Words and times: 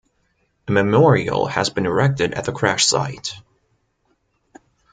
A 0.67 0.71
memorial 0.71 1.45
has 1.45 1.69
been 1.69 1.85
erected 1.85 2.33
at 2.33 2.45
the 2.45 2.51
crash 2.51 2.85
site. 2.87 3.35